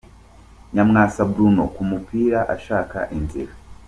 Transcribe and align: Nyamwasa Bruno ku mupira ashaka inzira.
Nyamwasa 0.73 1.21
Bruno 1.31 1.63
ku 1.75 1.81
mupira 1.89 2.39
ashaka 2.55 2.97
inzira. 3.17 3.53